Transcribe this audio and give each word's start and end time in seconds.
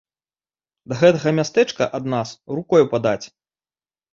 Да 0.93 0.97
гэтага 1.01 1.33
мястэчка 1.39 1.83
ад 1.99 2.09
нас 2.15 2.29
рукою 2.57 2.83
падаць. 2.95 3.21